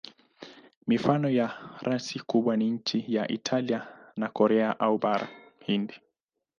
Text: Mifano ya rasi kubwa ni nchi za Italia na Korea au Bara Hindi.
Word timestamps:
Mifano 0.87 1.29
ya 1.29 1.53
rasi 1.81 2.19
kubwa 2.19 2.57
ni 2.57 2.71
nchi 2.71 3.05
za 3.13 3.27
Italia 3.27 3.87
na 4.17 4.29
Korea 4.29 4.79
au 4.79 4.97
Bara 4.97 5.27
Hindi. 5.65 6.01